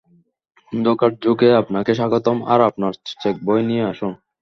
[0.71, 4.11] অন্ধকার যুগে আপনাকে স্বাগতম আর আপনার চেক বই নিয়ে আসুন!